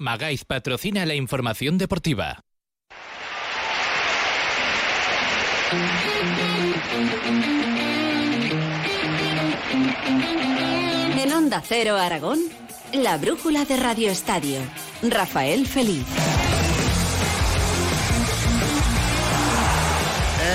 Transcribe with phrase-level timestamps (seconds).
[0.00, 2.44] Magaiz patrocina la información deportiva.
[11.20, 12.38] En Onda Cero Aragón,
[12.92, 14.60] la brújula de Radio Estadio.
[15.02, 16.06] Rafael Feliz.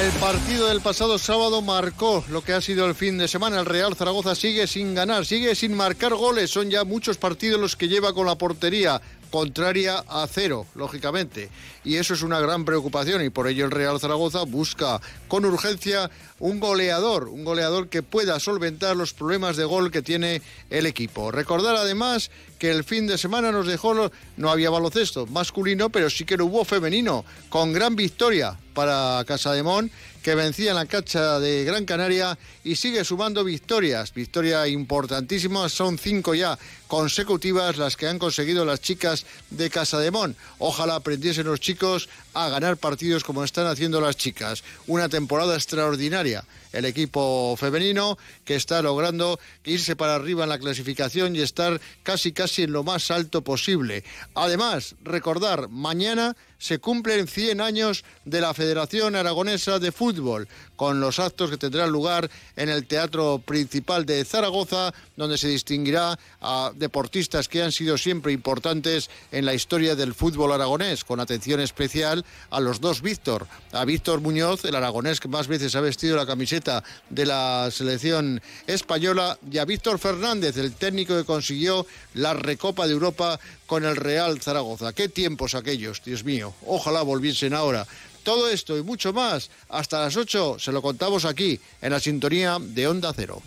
[0.04, 3.60] El partido del pasado sábado marcó lo que ha sido el fin de semana.
[3.60, 6.50] El Real Zaragoza sigue sin ganar, sigue sin marcar goles.
[6.50, 9.02] Son ya muchos partidos los que lleva con la portería
[9.34, 11.50] contraria a cero, lógicamente.
[11.84, 16.12] Y eso es una gran preocupación y por ello el Real Zaragoza busca con urgencia
[16.38, 21.32] un goleador, un goleador que pueda solventar los problemas de gol que tiene el equipo.
[21.32, 22.30] Recordar además
[22.60, 26.46] que el fin de semana nos dejó, no había baloncesto masculino, pero sí que lo
[26.46, 29.90] hubo femenino, con gran victoria para Casademón
[30.24, 36.00] que vencía en la cancha de Gran Canaria y sigue sumando victorias, victoria importantísima, son
[36.00, 40.36] cinco ya consecutivas las que han conseguido las chicas de Casademón.
[40.60, 44.64] Ojalá aprendiesen los chicos a ganar partidos como están haciendo las chicas.
[44.88, 46.44] Una temporada extraordinaria.
[46.72, 52.32] El equipo femenino que está logrando irse para arriba en la clasificación y estar casi
[52.32, 54.04] casi en lo más alto posible.
[54.34, 61.20] Además, recordar, mañana se cumplen 100 años de la Federación Aragonesa de Fútbol, con los
[61.20, 67.50] actos que tendrán lugar en el Teatro Principal de Zaragoza, donde se distinguirá a deportistas
[67.50, 72.60] que han sido siempre importantes en la historia del fútbol aragonés, con atención especial a
[72.60, 76.84] los dos Víctor, a Víctor Muñoz, el aragonés que más veces ha vestido la camiseta
[77.10, 82.94] de la selección española, y a Víctor Fernández, el técnico que consiguió la Recopa de
[82.94, 84.94] Europa con el Real Zaragoza.
[84.94, 86.54] Qué tiempos aquellos, Dios mío.
[86.66, 87.86] Ojalá volviesen ahora.
[88.24, 92.58] Todo esto y mucho más, hasta las 8 se lo contamos aquí, en la sintonía
[92.60, 93.42] de Onda Cero.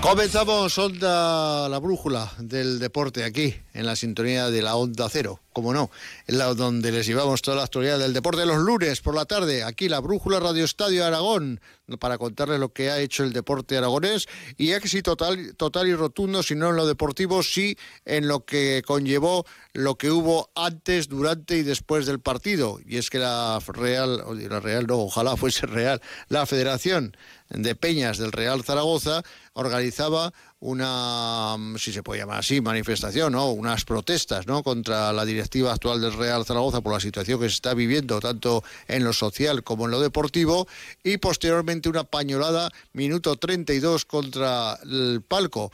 [0.00, 5.74] Comenzamos Onda la Brújula del Deporte aquí, en la sintonía de la Onda Cero, como
[5.74, 5.90] no,
[6.26, 9.62] en la donde les llevamos toda la actualidad del deporte los lunes por la tarde,
[9.62, 11.60] aquí la Brújula Radio Estadio Aragón,
[11.98, 16.42] para contarles lo que ha hecho el deporte aragonés y éxito total, total y rotundo,
[16.42, 19.44] si no en lo deportivo, sí en lo que conllevó
[19.74, 22.80] lo que hubo antes, durante y después del partido.
[22.86, 27.14] Y es que la Real, la Real no, ojalá fuese Real, la Federación
[27.50, 29.22] de Peñas del Real Zaragoza
[29.54, 33.50] organizaba una, si se puede llamar así, manifestación, ¿no?
[33.50, 34.62] unas protestas ¿no?
[34.62, 38.62] contra la directiva actual del Real Zaragoza por la situación que se está viviendo tanto
[38.86, 40.68] en lo social como en lo deportivo
[41.02, 45.72] y posteriormente una pañolada minuto 32 contra el palco.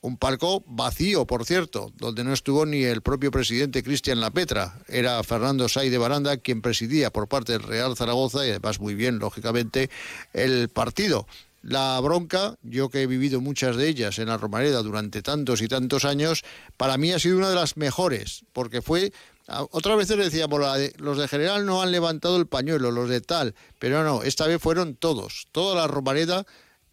[0.00, 4.78] Un palco vacío, por cierto, donde no estuvo ni el propio presidente Cristian Lapetra.
[4.88, 8.94] Era Fernando Say de Baranda quien presidía por parte del Real Zaragoza y además muy
[8.94, 9.90] bien, lógicamente,
[10.32, 11.26] el partido.
[11.62, 15.66] La bronca, yo que he vivido muchas de ellas en la Romareda durante tantos y
[15.66, 16.44] tantos años,
[16.76, 19.12] para mí ha sido una de las mejores, porque fue
[19.48, 20.60] otras veces decíamos,
[20.98, 24.60] los de general no han levantado el pañuelo, los de tal, pero no, esta vez
[24.60, 25.46] fueron todos.
[25.52, 26.44] Toda la Romareda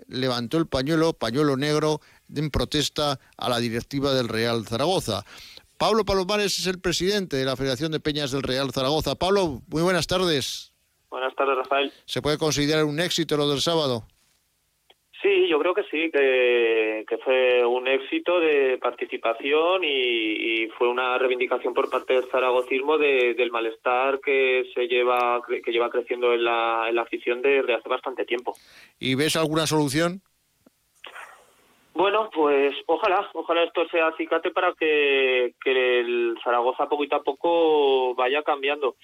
[0.07, 2.01] levantó el pañuelo, pañuelo negro,
[2.35, 5.23] en protesta a la directiva del Real Zaragoza.
[5.77, 9.15] Pablo Palomares es el presidente de la Federación de Peñas del Real Zaragoza.
[9.15, 10.71] Pablo, muy buenas tardes.
[11.09, 11.91] Buenas tardes, Rafael.
[12.05, 14.07] ¿Se puede considerar un éxito lo del sábado?
[15.21, 21.73] Sí, yo creo que sí, que, fue un éxito de participación y, fue una reivindicación
[21.73, 26.95] por parte del zaragocismo del malestar que se lleva que lleva creciendo en la, en
[26.95, 28.53] la afición desde hace bastante tiempo.
[28.99, 30.21] ¿Y ves alguna solución?
[31.93, 38.15] Bueno, pues ojalá, ojalá esto sea acicate para que, que el Zaragoza poquito a poco
[38.15, 38.95] vaya cambiando.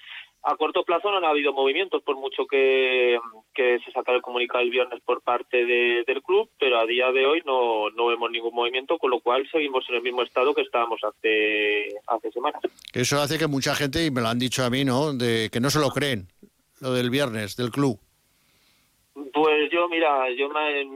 [0.42, 3.18] A corto plazo no han habido movimientos, por mucho que,
[3.54, 7.26] que se sacara el comunicado el viernes por parte del club, pero a día de
[7.26, 10.62] hoy no, no vemos ningún movimiento, con lo cual seguimos en el mismo estado que
[10.62, 12.62] estábamos hace, hace semanas.
[12.94, 15.60] Eso hace que mucha gente, y me lo han dicho a mí, ¿no?, de que
[15.60, 16.28] no se lo creen,
[16.80, 18.00] lo del viernes, del club.
[19.42, 20.50] Pues yo, mira, yo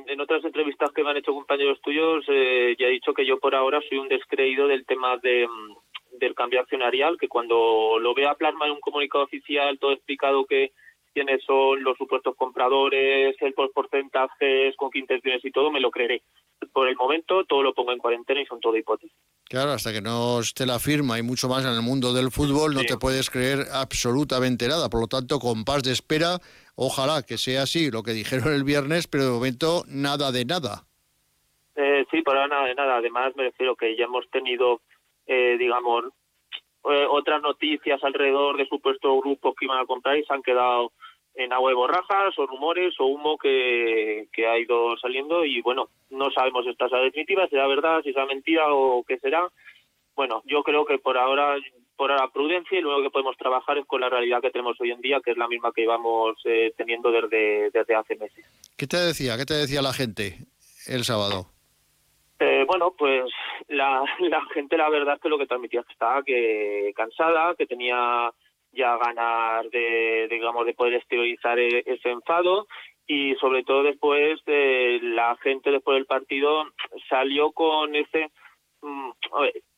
[0.06, 3.38] en, otras entrevistas que me han hecho compañeros tuyos eh, ya he dicho que yo
[3.38, 8.12] por ahora soy un descreído del tema de, mm, del cambio accionarial, que cuando lo
[8.12, 10.72] vea plasma en un comunicado oficial todo explicado que
[11.14, 16.22] quiénes son los supuestos compradores, el porcentajes, con qué intenciones y todo, me lo creeré.
[16.70, 19.16] Por el momento todo lo pongo en cuarentena y son todo hipótesis.
[19.44, 22.74] Claro, hasta que no esté la firma y mucho más en el mundo del fútbol,
[22.74, 24.90] no te puedes creer absolutamente nada.
[24.90, 26.38] Por lo tanto, con paz de espera,
[26.76, 30.84] ojalá que sea así lo que dijeron el viernes, pero de momento nada de nada.
[31.76, 32.96] Eh, sí, para nada de nada.
[32.96, 34.80] Además, me refiero que ya hemos tenido
[35.26, 36.04] eh, digamos,
[36.90, 40.92] eh, otras noticias alrededor de supuestos grupos que iban a comprar y se han quedado
[41.34, 46.30] en agua de borrajas o rumores o humo que, ha ido saliendo y bueno, no
[46.30, 49.48] sabemos si esta será definitiva, si será verdad, si será mentira o qué será.
[50.14, 51.56] Bueno, yo creo que por ahora
[51.96, 54.80] por la prudencia y lo único que podemos trabajar es con la realidad que tenemos
[54.80, 58.44] hoy en día, que es la misma que íbamos eh, teniendo desde, desde hace meses.
[58.76, 59.36] ¿Qué te decía?
[59.36, 60.38] ¿Qué te decía la gente
[60.86, 61.46] el sábado?
[62.40, 63.24] Eh, bueno, pues
[63.68, 67.54] la, la gente la verdad es que lo que transmitía es que estaba que cansada,
[67.54, 68.30] que tenía
[68.72, 72.66] ya ganas de, digamos, de poder exteriorizar e, ese enfado
[73.06, 76.64] y sobre todo después de la gente después del partido
[77.08, 78.30] salió con ese
[78.82, 79.10] mm,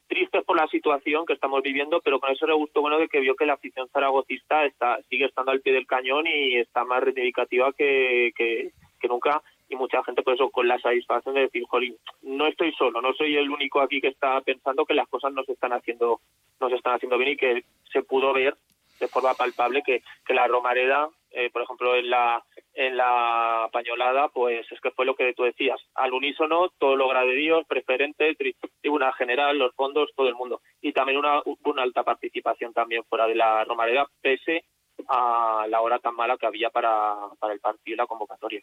[0.06, 3.36] tristes por la situación que estamos viviendo, pero con ese regusto bueno de que vio
[3.36, 7.72] que la afición zaragocista está, sigue estando al pie del cañón y está más reivindicativa
[7.72, 8.72] que, que,
[9.08, 9.40] nunca.
[9.68, 13.12] Y mucha gente por eso con la satisfacción de decir, jolín, no estoy solo, no
[13.14, 16.20] soy el único aquí que está pensando que las cosas no se están haciendo,
[16.60, 18.56] no se están haciendo bien y que se pudo ver
[18.98, 22.44] de forma palpable que, que la Romareda, eh, por ejemplo, en la
[22.74, 27.08] en la pañolada, pues es que fue lo que tú decías, al unísono, todo lo
[27.34, 28.36] Dios, preferente,
[28.82, 30.60] tribuna general, los fondos, todo el mundo.
[30.80, 34.64] Y también una, una alta participación también fuera de la Romareda, pese
[35.08, 38.60] a la hora tan mala que había para, para el partido y la convocatoria.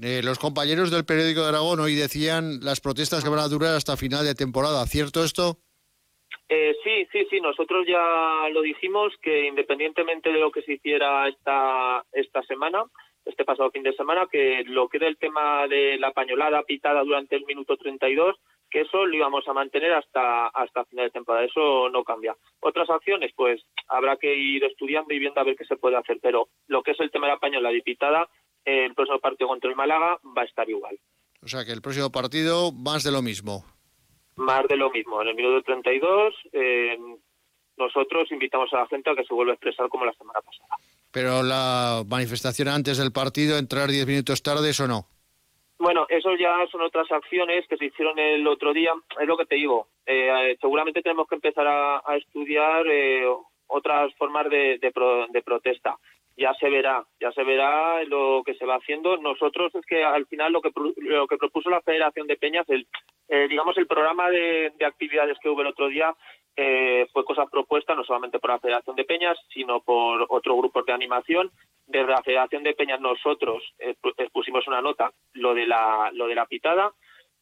[0.00, 3.74] Eh, los compañeros del periódico de Aragón hoy decían las protestas que van a durar
[3.74, 4.86] hasta final de temporada.
[4.86, 5.58] ¿Cierto esto?
[6.48, 7.40] Eh, sí, sí, sí.
[7.40, 12.84] Nosotros ya lo dijimos que independientemente de lo que se hiciera esta, esta semana,
[13.24, 17.02] este pasado fin de semana, que lo que era el tema de la pañolada pitada
[17.02, 18.36] durante el minuto 32,
[18.70, 22.36] que eso lo íbamos a mantener hasta hasta final de temporada, eso no cambia.
[22.60, 26.18] Otras acciones, pues habrá que ir estudiando y viendo a ver qué se puede hacer,
[26.22, 28.28] pero lo que es el tema de la pañolada y pitada,
[28.64, 30.98] el próximo partido contra el Málaga va a estar igual.
[31.42, 33.64] O sea que el próximo partido más de lo mismo.
[34.36, 35.22] Más de lo mismo.
[35.22, 36.98] En el minuto 32 eh,
[37.76, 40.76] nosotros invitamos a la gente a que se vuelva a expresar como la semana pasada.
[41.10, 45.06] Pero la manifestación antes del partido, entrar 10 minutos tarde, ¿eso no?
[45.78, 48.92] Bueno, eso ya son otras acciones que se hicieron el otro día.
[49.20, 49.88] Es lo que te digo.
[50.06, 53.26] Eh, seguramente tenemos que empezar a, estudiar eh,
[53.66, 55.96] otras formas de, de, protesta.
[56.36, 59.16] Ya se verá, ya se verá lo que se va haciendo.
[59.16, 62.86] Nosotros es que al final lo que lo que propuso la Federación de Peñas, el,
[63.28, 66.14] eh, digamos el programa de, de actividades que hubo el otro día,
[66.56, 70.82] eh, fue cosa propuesta no solamente por la Federación de Peñas, sino por otro grupo
[70.82, 71.50] de animación.
[71.86, 76.46] Desde la Federación de Peñas nosotros expusimos una nota, lo de la, lo de la
[76.46, 76.92] pitada,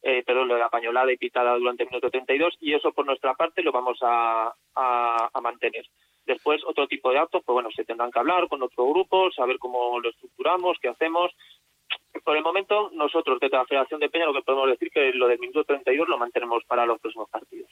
[0.07, 3.07] eh, perdón, lo de la pañolada y pitada durante el minuto 32, y eso por
[3.07, 5.83] nuestra parte lo vamos a, a, mantener.
[6.25, 9.57] Después, otro tipo de actos, pues bueno, se tendrán que hablar con otro grupo, saber
[9.59, 11.31] cómo lo estructuramos, qué hacemos,
[12.23, 15.27] por el momento, nosotros desde la Federación de Peña lo que podemos decir que lo
[15.27, 17.69] del minuto 32 lo mantenemos para los próximos partidos.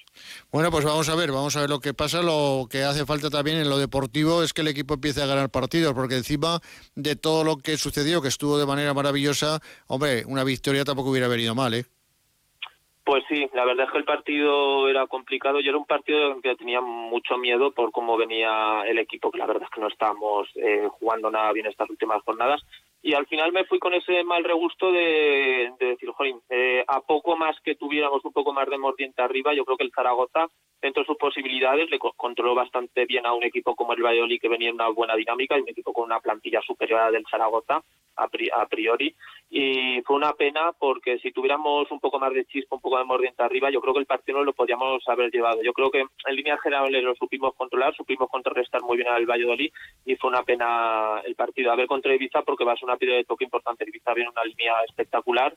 [0.52, 2.22] Bueno, pues vamos a ver, vamos a ver lo que pasa.
[2.22, 5.50] Lo que hace falta también en lo deportivo es que el equipo empiece a ganar
[5.50, 6.60] partidos, porque encima
[6.96, 11.28] de todo lo que sucedió, que estuvo de manera maravillosa, hombre, una victoria tampoco hubiera
[11.28, 11.86] venido mal, ¿eh?
[13.06, 15.60] Pues sí, la verdad es que el partido era complicado.
[15.60, 19.40] Yo era un partido en que tenía mucho miedo por cómo venía el equipo, que
[19.40, 22.62] la verdad es que no estábamos eh, jugando nada bien estas últimas jornadas
[23.04, 27.36] y al final me fui con ese mal regusto de, decir, jolín, eh, a poco
[27.36, 30.48] más que tuviéramos un poco más de mordiente arriba, yo creo que el Zaragoza,
[30.84, 34.50] dentro de sus posibilidades, le controló bastante bien a un equipo como el Valladolid que
[34.50, 37.82] venía en una buena dinámica y un equipo con una plantilla superior a del Zaragoza
[38.16, 39.16] a priori
[39.50, 43.06] y fue una pena porque si tuviéramos un poco más de chispa, un poco de
[43.06, 45.62] mordiente arriba, yo creo que el partido no lo podíamos haber llevado.
[45.62, 49.72] Yo creo que en líneas generales lo supimos controlar, supimos contrarrestar muy bien al Valladolid
[50.06, 51.72] y fue una pena el partido.
[51.72, 53.86] A ver contra Ibiza porque va a ser una piedra de toque importante.
[53.88, 55.56] Ibiza viene una línea espectacular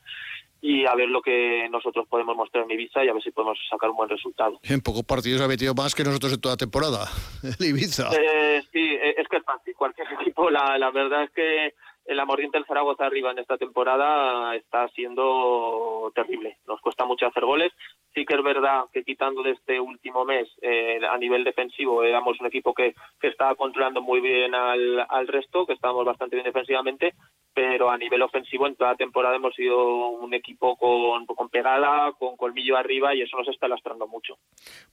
[0.66, 3.56] y a ver lo que nosotros podemos mostrar en Ibiza y a ver si podemos
[3.70, 4.58] sacar un buen resultado.
[4.64, 7.06] En pocos partidos ha metido más que nosotros en toda temporada,
[7.60, 8.10] el Ibiza.
[8.10, 9.74] Eh, sí, es que es fácil.
[9.76, 11.74] Cualquier equipo, la, la verdad es que
[12.06, 16.58] el amordiente del Zaragoza arriba en esta temporada está siendo terrible.
[16.66, 17.72] Nos cuesta mucho hacer goles.
[18.16, 22.40] Sí que es verdad que quitando de este último mes eh, a nivel defensivo éramos
[22.40, 26.46] un equipo que, que estaba controlando muy bien al, al resto, que estábamos bastante bien
[26.46, 27.12] defensivamente,
[27.52, 32.10] pero a nivel ofensivo en toda la temporada hemos sido un equipo con, con pegada,
[32.12, 34.38] con colmillo arriba y eso nos está lastrando mucho.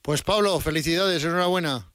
[0.02, 1.94] Pues Pablo, felicidades, enhorabuena.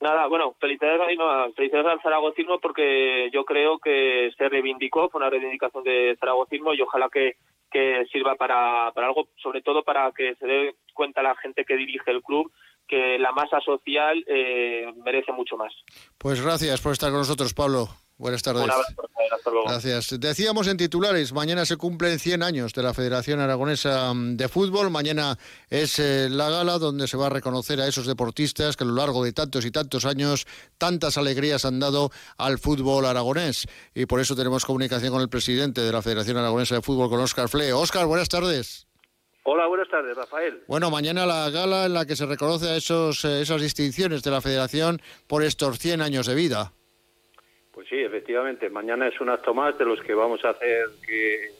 [0.00, 1.18] Nada, bueno, felicidades,
[1.56, 6.80] felicidades al zaragocismo porque yo creo que se reivindicó, fue una reivindicación de zaragocismo y
[6.80, 7.34] ojalá que,
[7.70, 11.76] que sirva para, para algo, sobre todo para que se dé cuenta la gente que
[11.76, 12.50] dirige el club
[12.88, 15.72] que la masa social eh, merece mucho más.
[16.16, 17.88] Pues gracias por estar con nosotros, Pablo.
[18.16, 18.64] Buenas tardes.
[18.64, 19.66] Un abrazo, hasta luego.
[19.68, 20.18] Gracias.
[20.18, 24.90] Decíamos en titulares, mañana se cumplen 100 años de la Federación Aragonesa de Fútbol.
[24.90, 25.38] Mañana
[25.70, 28.94] es eh, la gala donde se va a reconocer a esos deportistas que a lo
[28.94, 30.46] largo de tantos y tantos años
[30.78, 33.66] tantas alegrías han dado al fútbol aragonés.
[33.94, 37.20] Y por eso tenemos comunicación con el presidente de la Federación Aragonesa de Fútbol, con
[37.20, 37.72] Óscar Fle.
[37.72, 38.88] Óscar, buenas tardes.
[39.50, 40.62] Hola, buenas tardes, Rafael.
[40.68, 44.30] Bueno, mañana la gala en la que se reconoce a esos, eh, esas distinciones de
[44.30, 46.74] la Federación por estos 100 años de vida.
[47.78, 51.52] Pues sí, efectivamente, mañana es un acto más de los que vamos a hacer que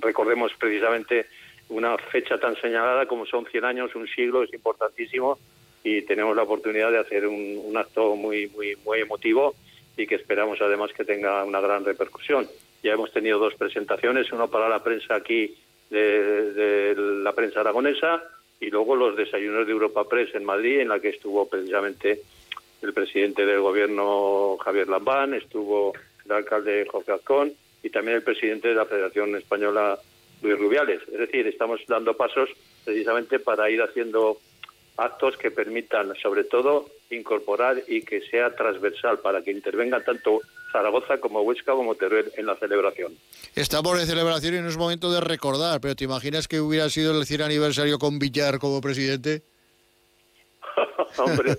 [0.00, 1.26] recordemos precisamente
[1.68, 5.38] una fecha tan señalada como son 100 años, un siglo, es importantísimo
[5.84, 9.54] y tenemos la oportunidad de hacer un, acto muy, muy, muy emotivo
[9.96, 12.48] y que esperamos además que tenga una gran repercusión.
[12.82, 15.54] Ya hemos tenido dos presentaciones, uno para la prensa aquí
[15.88, 18.24] de, de la prensa aragonesa
[18.58, 22.22] y luego los desayunos de Europa Press en Madrid, en la que estuvo precisamente
[22.84, 25.92] el presidente del gobierno Javier Lambán, estuvo
[26.24, 29.98] el alcalde José Azcón y también el presidente de la Federación Española
[30.42, 31.00] Luis Rubiales.
[31.10, 32.50] Es decir, estamos dando pasos
[32.84, 34.38] precisamente para ir haciendo
[34.96, 41.18] actos que permitan, sobre todo, incorporar y que sea transversal para que intervenga tanto Zaragoza
[41.18, 43.16] como Huesca como Teruel en la celebración.
[43.54, 47.18] Estamos de celebración y no es momento de recordar, pero ¿te imaginas que hubiera sido
[47.18, 49.42] el 100 aniversario con Villar como presidente?
[51.18, 51.56] Hombre.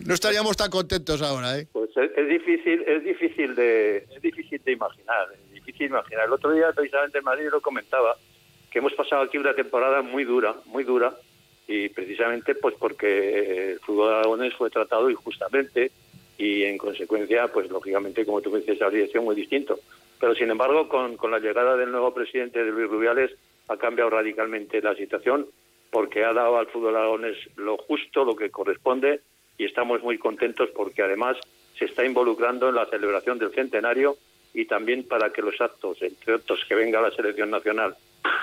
[0.00, 1.66] no estaríamos tan contentos ahora, ¿eh?
[1.72, 6.26] Pues es, difícil, es difícil de, es difícil de imaginar, es difícil imaginar.
[6.26, 8.16] El otro día, precisamente en Madrid, lo comentaba,
[8.70, 11.14] que hemos pasado aquí una temporada muy dura, muy dura,
[11.68, 15.90] y precisamente pues porque el fútbol aragonés fue tratado injustamente
[16.38, 19.78] y en consecuencia, pues lógicamente, como tú dices, habría sido muy distinto.
[20.20, 23.32] Pero sin embargo, con, con la llegada del nuevo presidente de Luis Rubiales,
[23.68, 25.46] ha cambiado radicalmente la situación
[25.90, 29.20] porque ha dado al fútbol aragonés lo justo, lo que corresponde,
[29.58, 31.36] y estamos muy contentos porque además
[31.78, 34.16] se está involucrando en la celebración del centenario
[34.54, 37.94] y también para que los actos, entre otros, que venga la selección nacional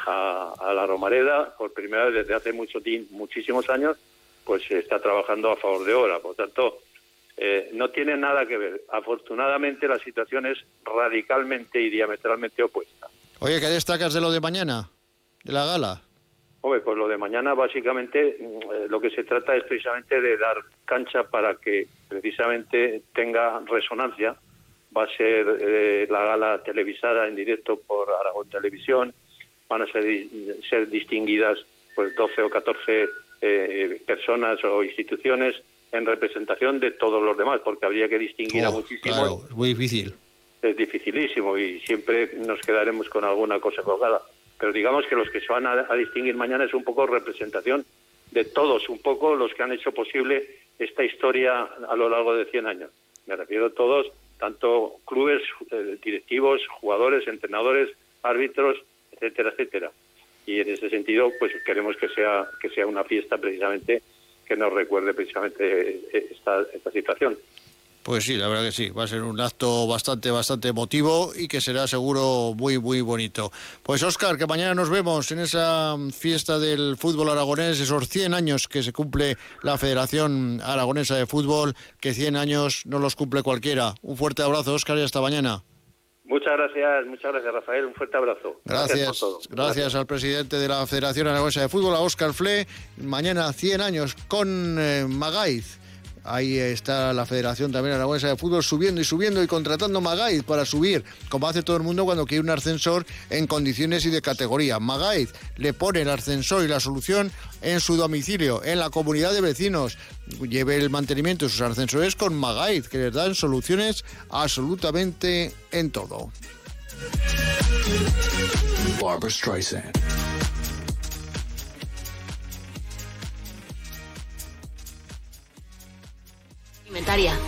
[0.06, 3.98] a, la Romareda, por primera vez desde hace mucho muchísimos años,
[4.46, 6.20] pues se está trabajando a favor de obra.
[6.20, 6.82] Por tanto,
[7.36, 8.84] eh, no tiene nada que ver.
[8.92, 13.08] Afortunadamente la situación es radicalmente y diametralmente opuesta.
[13.40, 14.90] Oye, ¿qué destacas de lo de mañana,
[15.44, 16.03] de la gala?
[16.66, 20.38] Hombre, pues lo de mañana básicamente mm, eh, lo que se trata es precisamente de
[20.38, 20.56] dar
[20.86, 24.38] cancha para que precisamente tenga resonancia.
[24.96, 29.14] Va a ser eh, la gala televisada en directo por Aragón Televisión.
[29.68, 30.06] Van a ser,
[30.70, 31.60] ser distinguidas
[31.96, 33.10] pues 12 o 14
[33.42, 38.72] eh, personas o instituciones en representación de todos los demás, porque habría que distinguir a
[38.72, 39.18] muchísimos.
[39.18, 40.14] Claro, es muy difícil.
[40.62, 44.22] Es dificilísimo y siempre nos quedaremos con alguna cosa colgada
[44.64, 47.84] pero digamos que los que se van a, distinguir mañana es un poco representación
[48.32, 50.48] de todos, un poco los que han hecho posible
[50.80, 52.90] esta historia a lo largo de 100 años.
[53.26, 57.90] Me refiero a todos, tanto clubes, eh, directivos, jugadores, entrenadores,
[58.22, 59.92] árbitros, etcétera, etcétera.
[60.46, 64.02] Y en ese sentido, pues queremos que sea que sea una fiesta precisamente
[64.48, 66.00] que nos recuerde precisamente
[66.32, 67.38] esta, esta situación.
[68.04, 71.48] Pues sí, la verdad que sí, va a ser un acto bastante, bastante emotivo y
[71.48, 73.50] que será seguro muy, muy bonito.
[73.82, 78.68] Pues Óscar, que mañana nos vemos en esa fiesta del fútbol aragonés, esos 100 años
[78.68, 83.96] que se cumple la Federación Aragonesa de Fútbol, que 100 años no los cumple cualquiera.
[84.02, 85.64] Un fuerte abrazo, Óscar, y hasta mañana.
[86.26, 87.86] Muchas gracias, muchas gracias, Rafael.
[87.86, 88.60] Un fuerte abrazo.
[88.66, 92.68] Gracias, gracias, al presidente de la Federación Aragonesa de Fútbol, a Óscar Fle.
[92.98, 95.83] Mañana 100 años con eh, Magaiz
[96.24, 100.66] Ahí está la Federación también Aragonesa de Fútbol subiendo y subiendo y contratando Magaiz para
[100.66, 104.80] subir, como hace todo el mundo cuando quiere un ascensor en condiciones y de categoría.
[104.80, 109.42] Magaiz le pone el ascensor y la solución en su domicilio, en la comunidad de
[109.42, 109.98] vecinos.
[110.42, 116.32] Lleve el mantenimiento de sus ascensores con Magaiz, que les dan soluciones absolutamente en todo.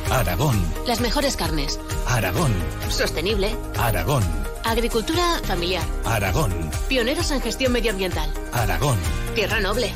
[0.10, 0.60] Aragón.
[0.88, 1.80] Las mejores carnes.
[2.08, 2.52] Aragón.
[2.90, 3.56] Sostenible.
[3.78, 4.24] Aragón.
[4.64, 5.84] Agricultura familiar.
[6.04, 6.52] Aragón.
[6.90, 8.34] Pioneros en gestión medioambiental.
[8.52, 8.98] Aragón.
[9.36, 9.94] Tierra noble.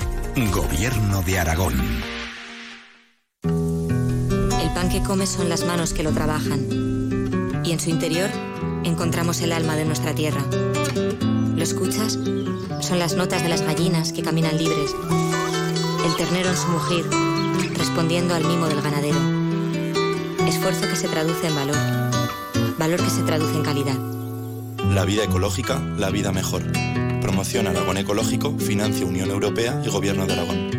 [0.53, 1.73] Gobierno de Aragón.
[3.43, 7.61] El pan que comes son las manos que lo trabajan.
[7.65, 8.29] Y en su interior
[8.83, 10.45] encontramos el alma de nuestra tierra.
[11.55, 12.19] ¿Lo escuchas?
[12.81, 14.95] Son las notas de las gallinas que caminan libres.
[16.05, 17.05] El ternero en su mugir,
[17.75, 19.28] respondiendo al mimo del ganadero
[20.59, 21.77] Esfuerzo que se traduce en valor.
[22.77, 23.95] Valor que se traduce en calidad.
[24.93, 26.63] La vida ecológica, la vida mejor.
[27.21, 30.78] Promoción Aragón Ecológico, financia Unión Europea y Gobierno de Aragón.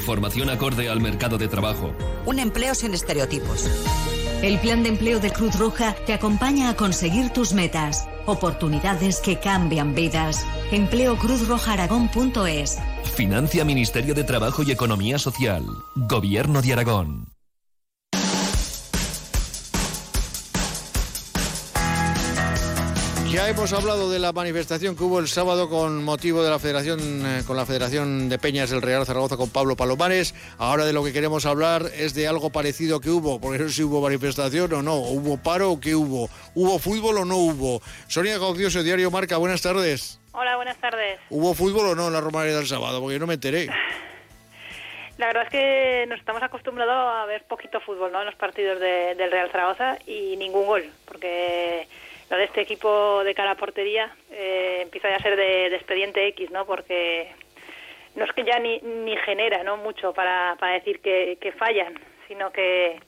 [0.00, 1.92] Formación acorde al mercado de trabajo.
[2.26, 3.68] Un empleo sin estereotipos.
[4.42, 8.08] El plan de empleo de Cruz Roja te acompaña a conseguir tus metas.
[8.26, 10.44] Oportunidades que cambian vidas.
[10.72, 12.78] Empleocruzrojaaragón.es.
[13.14, 15.64] Financia Ministerio de Trabajo y Economía Social.
[15.94, 17.29] Gobierno de Aragón.
[23.30, 26.98] Ya hemos hablado de la manifestación que hubo el sábado con motivo de la Federación
[27.24, 30.34] eh, con la Federación de Peñas del Real Zaragoza con Pablo Palomares.
[30.58, 33.74] Ahora de lo que queremos hablar es de algo parecido que hubo, porque no sé
[33.74, 37.80] si hubo manifestación o no, hubo paro o qué hubo, hubo fútbol o no hubo.
[38.08, 40.20] Sonia Gaucioso, Diario Marca, buenas tardes.
[40.32, 41.20] Hola, buenas tardes.
[41.30, 43.00] ¿Hubo fútbol o no en la Romaría del sábado?
[43.00, 43.68] Porque yo no me enteré.
[45.18, 48.20] La verdad es que nos estamos acostumbrados a ver poquito fútbol ¿no?
[48.20, 51.86] en los partidos del Real Zaragoza y ningún gol, porque
[52.30, 56.28] lo de este equipo de cara a portería eh, empieza ya a ser de, expediente
[56.28, 56.64] X, ¿no?
[56.64, 57.28] Porque
[58.14, 59.76] no es que ya ni, ni genera, ¿no?
[59.76, 61.94] Mucho para, para decir que, fallan,
[62.28, 63.00] sino que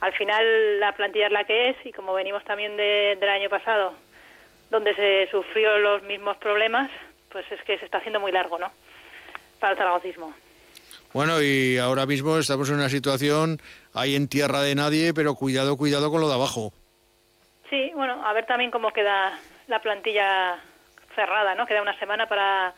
[0.00, 3.94] al final la plantilla es la que es y como venimos también del año pasado,
[4.70, 6.88] donde se sufrió los mismos problemas,
[7.30, 8.70] pues es que se está haciendo muy largo, ¿no?
[9.58, 10.32] Para el zaragocismo.
[11.12, 13.60] Bueno, y ahora mismo estamos en una situación
[13.92, 16.72] ahí en tierra de nadie, pero cuidado, cuidado con lo de abajo.
[17.70, 20.58] Sí, bueno, a ver también cómo queda la plantilla
[21.14, 21.66] cerrada, ¿no?
[21.66, 22.72] Queda una semana para,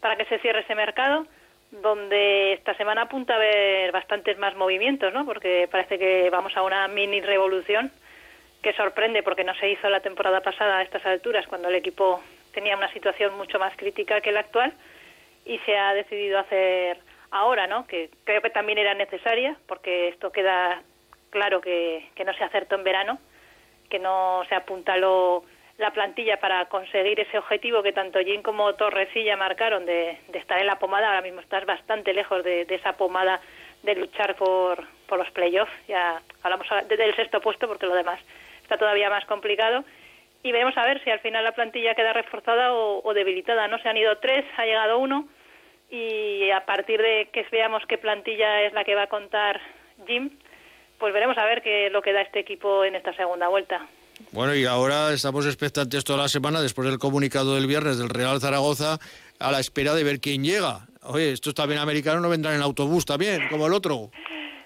[0.00, 1.26] para que se cierre ese mercado,
[1.70, 5.24] donde esta semana apunta a haber bastantes más movimientos, ¿no?
[5.24, 7.90] Porque parece que vamos a una mini revolución
[8.62, 12.22] que sorprende porque no se hizo la temporada pasada a estas alturas, cuando el equipo
[12.52, 14.72] tenía una situación mucho más crítica que la actual,
[15.44, 16.98] y se ha decidido hacer
[17.30, 17.86] ahora, ¿no?
[17.86, 20.82] Que creo que también era necesaria, porque esto queda
[21.30, 23.18] claro que, que no se acertó en verano
[23.88, 25.44] que no se apuntaló
[25.78, 30.66] la plantilla para conseguir ese objetivo que tanto Jim como Torresilla marcaron de, estar en
[30.66, 31.08] la pomada.
[31.08, 33.40] Ahora mismo estás bastante lejos de, esa pomada
[33.84, 35.72] de luchar por, por los playoffs.
[35.86, 38.20] Ya hablamos del sexto puesto porque lo demás
[38.62, 39.84] está todavía más complicado.
[40.42, 43.66] Y veremos a ver si al final la plantilla queda reforzada o, debilitada.
[43.68, 45.28] No se han ido tres, ha llegado uno.
[45.90, 49.60] Y a partir de que veamos qué plantilla es la que va a contar
[50.06, 50.30] Jim,
[50.98, 53.86] pues veremos a ver qué es lo que da este equipo en esta segunda vuelta.
[54.32, 58.40] Bueno, y ahora estamos expectantes toda la semana, después del comunicado del viernes del Real
[58.40, 58.98] Zaragoza,
[59.38, 60.80] a la espera de ver quién llega.
[61.02, 64.10] Oye, estos también americanos no vendrán en autobús también, como el otro.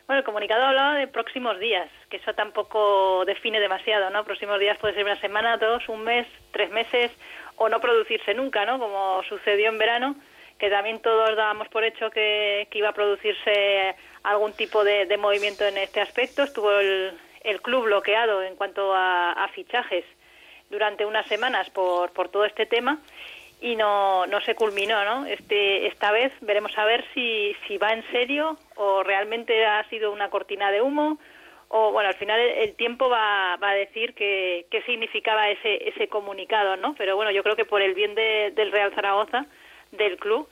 [0.07, 4.25] Bueno, el comunicado hablaba de próximos días, que eso tampoco define demasiado, ¿no?
[4.25, 7.11] Próximos días puede ser una semana, dos, un mes, tres meses,
[7.57, 8.79] o no producirse nunca, ¿no?
[8.79, 10.17] Como sucedió en verano,
[10.63, 15.67] que también todos dábamos por hecho que, que iba a producirse algún tipo de, movimiento
[15.67, 16.45] en este aspecto.
[16.45, 17.19] Estuvo el,
[17.63, 20.05] club bloqueado en cuanto a, fichajes
[20.71, 23.01] durante unas semanas por, por todo este tema
[23.61, 25.27] y no, no se culminó, ¿no?
[25.27, 30.13] Este, esta vez veremos a ver si, si va en serio o realmente ha sido
[30.13, 31.19] una cortina de humo
[31.67, 36.07] o, bueno, al final el, tiempo va, va, a decir qué, qué significaba ese, ese
[36.07, 36.95] comunicado, ¿no?
[36.95, 39.47] Pero bueno, yo creo que por el bien del Real Zaragoza,
[39.93, 40.49] del club,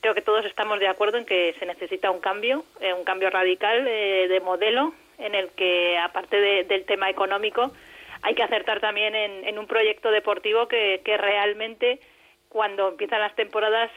[0.00, 3.30] creo que todos estamos de acuerdo en que se necesita un cambio, eh, un cambio
[3.30, 7.72] radical eh, de modelo en el que, aparte del tema económico,
[8.20, 12.00] hay que acertar también en, un proyecto deportivo que, realmente,
[12.48, 13.90] cuando empiezan las temporadas,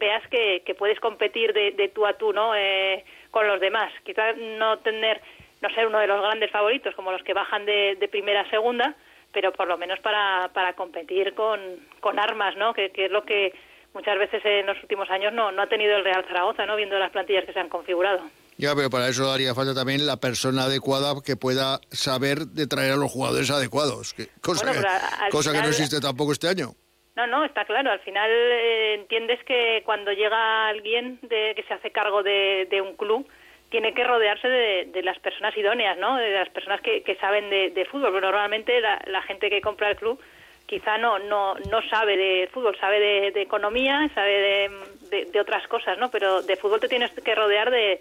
[0.00, 2.54] veas que, puedes competir de, tú a tú, ¿no?
[2.54, 3.92] Eh, con los demás.
[4.04, 5.20] Quizás no tener,
[5.62, 8.94] no ser uno de los grandes favoritos como los que bajan de, primera a segunda,
[9.32, 11.60] pero por lo menos para, para competir con,
[12.00, 12.74] con armas, ¿no?
[12.74, 13.52] que es lo que
[13.94, 16.76] muchas veces en los últimos años no, no ha tenido el Real Zaragoza, ¿no?
[16.76, 18.22] viendo las plantillas que se han configurado.
[18.56, 22.92] Ya, pero para eso haría falta también la persona adecuada que pueda saber de traer
[22.92, 26.74] a los jugadores adecuados, cosa, que, cosa que no existe tampoco este año.
[27.16, 27.90] No, no, está claro.
[27.90, 32.96] Al final eh, entiendes que cuando llega alguien de, que se hace cargo de, un
[32.96, 33.26] club,
[33.70, 36.16] tiene que rodearse de, las personas idóneas, ¿no?
[36.16, 38.12] De las personas que, saben de, fútbol.
[38.12, 40.20] Pero normalmente la, gente que compra el club
[40.66, 44.68] quizá no, no, no sabe de fútbol, sabe de, economía, sabe
[45.10, 46.10] de, otras cosas, ¿no?
[46.10, 48.00] Pero de fútbol te tienes que rodear de,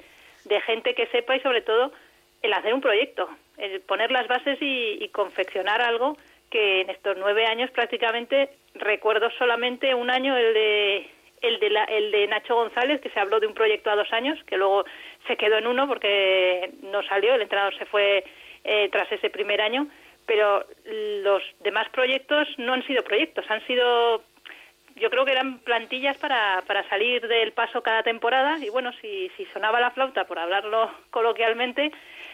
[0.65, 1.91] gente que sepa y sobre todo
[2.41, 6.17] el hacer un proyecto, el poner las bases y, confeccionar algo
[6.49, 11.09] que en estos nueve años prácticamente recuerdo solamente un año el de
[11.41, 14.11] el de, la, el de Nacho González, que se habló de un proyecto a dos
[14.13, 14.85] años, que luego
[15.27, 18.23] se quedó en uno porque no salió, el entrenador se fue
[18.63, 19.87] eh, tras ese primer año,
[20.25, 24.23] pero los demás proyectos no han sido proyectos, han sido
[24.95, 29.29] yo creo que eran plantillas para, para salir del paso cada temporada y bueno, si,
[29.35, 31.91] si sonaba la flauta, por hablarlo coloquialmente,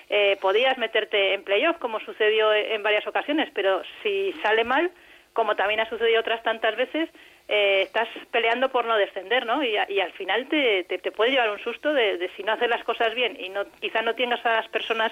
[0.10, 4.92] eh, podías meterte en playoff, como sucedió en varias ocasiones, pero si sale mal,
[5.34, 7.10] como también ha sucedido otras tantas veces,
[7.48, 9.64] eh, estás peleando por no descender, ¿no?
[9.64, 13.14] Y, al final te, te, puede llevar un susto de, si no haces las cosas
[13.16, 15.12] bien y no quizás no tengas a las personas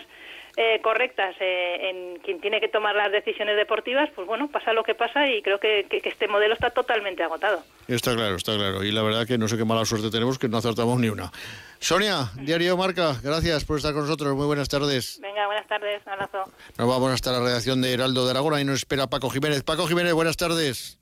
[0.60, 4.84] eh, correctas eh, en quien tiene que tomar las decisiones deportivas, pues bueno, pasa lo
[4.84, 7.62] que pasa y creo que, este modelo está totalmente agotado.
[7.88, 8.84] Está claro, está claro.
[8.84, 11.32] Y la verdad que no sé qué mala suerte tenemos que no acertamos ni una.
[11.78, 14.36] Sonia, Diario Marca, gracias por estar con nosotros.
[14.36, 15.20] Muy buenas tardes.
[15.22, 16.02] Venga, buenas tardes.
[16.08, 16.52] Abrazo.
[16.76, 18.56] Nos vamos hasta la redacción de Heraldo de Aragón.
[18.56, 19.62] Ahí nos espera Paco Jiménez.
[19.62, 21.00] Paco Jiménez, buenas tardes.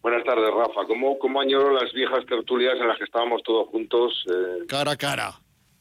[0.00, 0.86] Buenas tardes, Rafa.
[0.86, 4.24] ¿Cómo, cómo añoro las viejas tertulias en las que estábamos todos juntos?
[4.30, 5.34] Eh, cara a cara.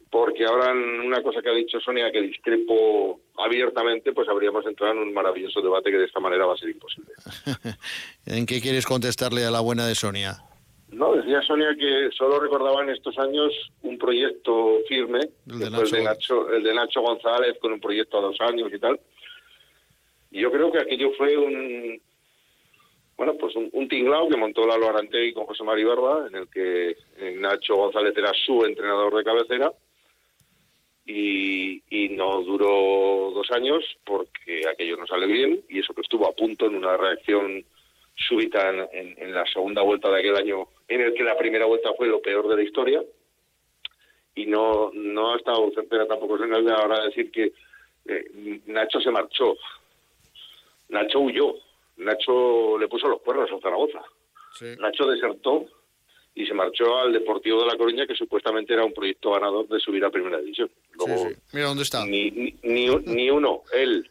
[0.10, 4.94] Porque ahora en una cosa que ha dicho Sonia, que discrepo abiertamente, pues habríamos entrado
[4.94, 7.12] en un maravilloso debate que de esta manera va a ser imposible.
[8.26, 10.38] ¿En qué quieres contestarle a la buena de Sonia?
[10.90, 16.50] No, decía Sonia que solo recordaba en estos años un proyecto firme, el de, Nacho.
[16.50, 19.00] el de Nacho González con un proyecto a dos años y tal.
[20.32, 22.00] Y yo creo que aquello fue un,
[23.18, 26.92] bueno, pues un, tinglao que montó Lalo Arantegui con José María Barba, en el que
[26.92, 29.74] eh, Nacho González era su entrenador de cabecera,
[31.08, 36.36] y, no duró dos años porque aquello no sale bien, y eso que estuvo a
[36.36, 37.64] punto en una reacción
[38.16, 42.08] súbita en, la segunda vuelta de aquel año, en el que la primera vuelta fue
[42.08, 43.04] lo peor de la historia,
[44.36, 47.54] y no, no ha estado certera tampoco en el de ahora decir que
[48.06, 49.56] eh, Nacho se marchó,
[50.90, 51.56] Nacho huyó,
[51.98, 54.02] Nacho le puso los cuernos a Zaragoza.
[54.80, 55.68] Nacho desertó
[56.38, 59.80] y se marchó al Deportivo de La Coruña, que supuestamente era un proyecto ganador de
[59.80, 60.70] subir a Primera División.
[61.52, 62.06] Mira dónde está.
[62.06, 62.30] Ni,
[62.62, 64.08] ni, uno, él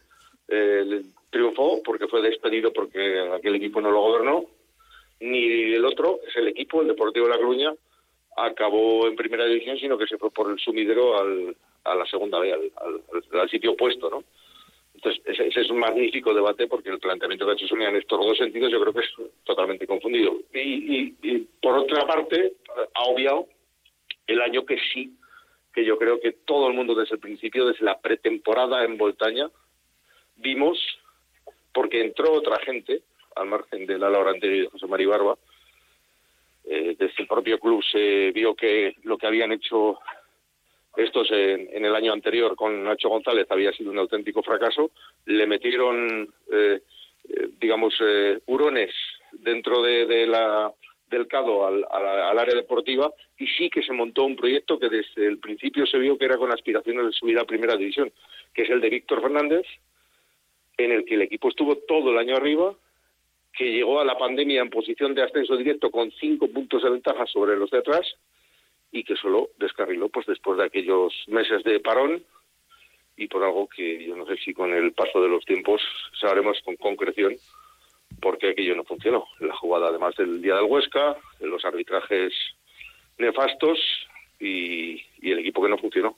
[0.49, 4.45] eh, triunfó porque fue despedido porque aquel equipo no lo gobernó,
[5.21, 7.73] ni el otro, es el equipo, el Deportivo de La Coruña,
[8.35, 12.39] acabó en Primera División, sino que se fue por el sumidero al, a la segunda
[12.39, 14.25] vez, al, al sitio opuesto, ¿no?
[14.97, 18.19] Entonces, ese, es un magnífico debate porque el planteamiento que ha hecho Sonia en estos
[18.19, 20.39] dos sentidos yo creo que es totalmente confundido.
[20.51, 21.11] Y,
[21.61, 22.53] por otra parte,
[22.95, 23.47] ha obviado
[24.25, 25.15] el año que sí,
[25.71, 29.51] que yo creo que todo el mundo desde el principio, desde la pretemporada en Voltaña,
[30.37, 30.79] vimos,
[31.71, 33.03] porque entró otra gente,
[33.35, 35.37] al margen de la Laura anterior de José María Barba,
[36.63, 39.99] eh, desde el propio club se vio que lo que habían hecho
[40.97, 44.91] estos en, en, el año anterior con Nacho González había sido un auténtico fracaso.
[45.25, 46.81] Le metieron, eh,
[47.29, 48.91] eh, digamos, eh, hurones
[49.31, 50.73] dentro de, la,
[51.09, 55.27] del CADO al, al, área deportiva y sí que se montó un proyecto que desde
[55.27, 58.11] el principio se vio que era con aspiraciones de subir a primera división,
[58.53, 59.65] que es el de Víctor Fernández,
[60.77, 62.73] en el que el equipo estuvo todo el año arriba,
[63.53, 67.25] que llegó a la pandemia en posición de ascenso directo con cinco puntos de ventaja
[67.27, 68.05] sobre los de atrás
[68.91, 72.23] y que solo descarriló pues después de aquellos meses de parón
[73.15, 75.81] y por algo que yo no sé si con el paso de los tiempos
[76.19, 77.35] sabremos con concreción
[78.21, 79.25] porque aquello no funcionó.
[79.39, 82.33] La jugada además del día del Huesca, los arbitrajes
[83.17, 83.79] nefastos
[84.39, 86.17] y, el equipo que no funcionó.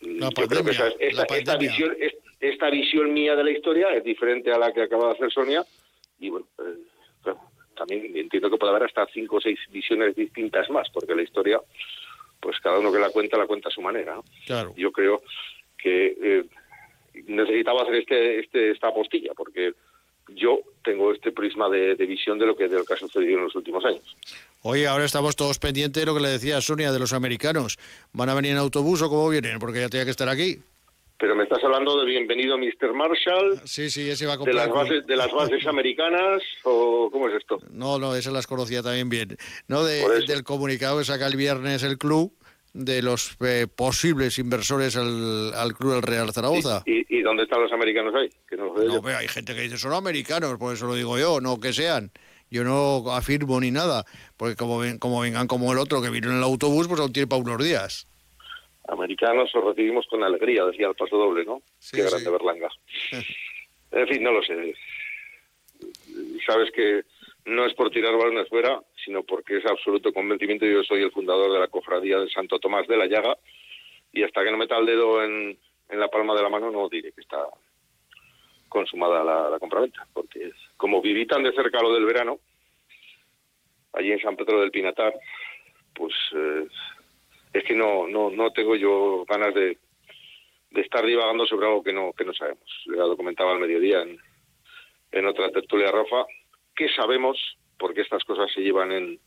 [0.00, 1.96] yo creo que esta, visión,
[2.40, 5.64] esta visión mía de la historia es diferente a la que acaba de hacer Sonia
[6.18, 7.32] y bueno, eh,
[7.80, 11.58] también entiendo que puede haber hasta cinco o seis visiones distintas más, porque la historia,
[12.38, 14.20] pues cada uno que la cuenta, la cuenta a su manera.
[14.44, 14.74] Claro.
[14.76, 15.22] Yo creo
[15.78, 16.44] que eh,
[17.26, 19.72] necesitaba hacer este, este, esta apostilla, porque
[20.28, 23.44] yo tengo este prisma de, visión de lo que, de lo que ha sucedido en
[23.44, 24.14] los últimos años.
[24.60, 27.78] Oye, ahora estamos todos pendientes de lo que le decía Sonia de los americanos.
[28.12, 29.58] ¿Van a venir en autobús o cómo vienen?
[29.58, 30.58] Porque ya tenía que estar aquí.
[31.20, 32.94] Pero me estás hablando de Bienvenido Mr.
[32.94, 33.60] Marshall.
[33.64, 37.34] Sí, sí, ese va a de las bases De las bases americanas, o ¿cómo es
[37.34, 37.58] esto?
[37.70, 39.36] No, no, esas las conocía también bien.
[39.68, 42.32] No, del comunicado que saca el viernes el club
[42.72, 46.82] de los eh, posibles inversores al, al, club del Real Zaragoza.
[46.86, 48.30] ¿Y, dónde están los americanos ahí?
[48.48, 51.60] Que no, no hay gente que dice son americanos, por eso lo digo yo, no
[51.60, 52.10] que sean.
[52.50, 54.04] Yo no afirmo ni nada,
[54.38, 57.12] porque como, ven, como vengan como el otro que vino en el autobús, pues aún
[57.12, 58.09] tiene para unos días
[58.90, 61.62] americanos os recibimos con alegría, decía el paso doble, ¿no?
[61.90, 62.68] Qué grande Berlanga.
[63.92, 64.74] en fin, no lo sé.
[66.46, 67.02] Sabes que
[67.46, 70.66] no es por tirar balones fuera, sino porque es absoluto convencimiento.
[70.66, 73.36] Yo soy el fundador de la cofradía de Santo Tomás de la Llaga
[74.12, 76.88] y hasta que no meta el dedo en, en la palma de la mano no
[76.88, 77.46] diré que está
[78.68, 82.38] consumada la, la compraventa, porque es, como viví tan de cerca lo del verano,
[83.92, 85.12] allí en San Pedro del Pinatar,
[85.94, 86.66] pues eh,
[87.52, 89.78] es que no, no, no tengo yo ganas de,
[90.70, 92.68] de estar divagando sobre algo que no, que no sabemos.
[92.86, 94.18] Ya lo comentaba al mediodía en,
[95.12, 96.26] en otra tertulia Rafa,
[96.76, 97.38] ¿qué sabemos?
[97.78, 99.18] Porque estas cosas se llevan en,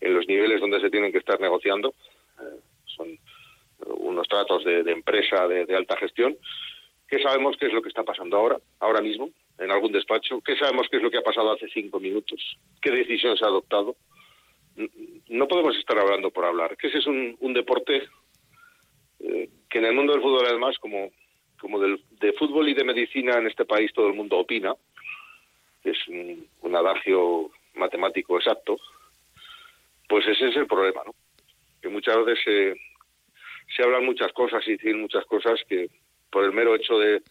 [0.00, 1.94] en los niveles donde se tienen que estar negociando.
[2.40, 3.18] Eh, son
[3.86, 6.36] unos tratos de, empresa de, de, alta gestión.
[7.08, 10.40] ¿Qué sabemos qué es lo que está pasando ahora, ahora mismo, en algún despacho?
[10.40, 12.40] ¿Qué sabemos qué es lo que ha pasado hace cinco minutos?
[12.80, 13.96] ¿Qué decisión se ha adoptado?
[15.32, 18.02] No podemos estar hablando por hablar, que ese es un, un deporte
[19.20, 21.10] eh, que en el mundo del fútbol además, como,
[21.58, 24.74] como del, de fútbol y de medicina en este país todo el mundo opina,
[25.84, 28.76] es un, un adagio matemático exacto,
[30.06, 31.14] pues ese es el problema, ¿no?
[31.80, 32.76] Que muchas veces se,
[33.74, 35.88] se hablan muchas cosas y dicen muchas cosas que
[36.30, 37.22] por el mero hecho de,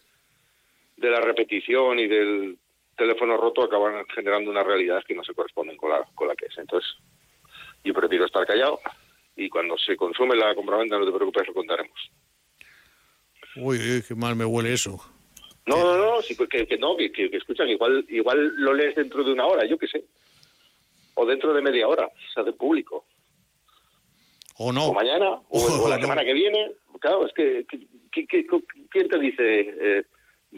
[0.96, 2.58] de la repetición y del
[2.96, 6.46] teléfono roto acaban generando una realidad que no se corresponden con la, con la que
[6.46, 6.58] es.
[6.58, 6.90] Entonces,
[7.84, 8.80] yo prefiero estar callado
[9.36, 12.10] y cuando se consume la compraventa, no te preocupes, lo contaremos.
[13.56, 15.00] Uy, uy, qué mal me huele eso.
[15.66, 19.22] No, no, no, sí, que, que no, que, que, escuchan, igual, igual lo lees dentro
[19.22, 20.04] de una hora, yo qué sé.
[21.14, 23.04] O dentro de media hora, se hace público.
[24.56, 24.86] O no.
[24.86, 26.02] O mañana, o, o, o la no.
[26.02, 26.72] semana que viene.
[27.00, 27.64] Claro, es que,
[28.10, 30.04] ¿quién te dice eh,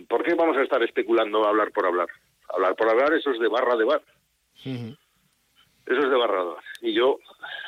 [0.08, 2.08] por qué vamos a estar especulando hablar por hablar?
[2.48, 4.02] Hablar por hablar, eso es de barra de bar.
[4.64, 4.98] Uh -huh.
[5.86, 6.64] Eso es de barra de bar.
[6.80, 7.18] Y yo,